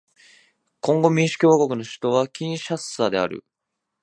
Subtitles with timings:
[0.79, 3.45] コンゴ民主共和国の首都はキンシャサである